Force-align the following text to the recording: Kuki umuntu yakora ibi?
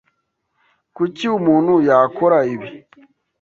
Kuki 0.95 1.23
umuntu 1.37 1.73
yakora 1.87 2.37
ibi? 2.53 2.67